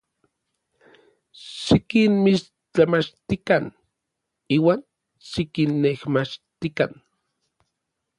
Xikinmixtlamachtikan 1.63 3.63
iuan 4.55 4.81
xikinnejmachtikan. 5.29 6.91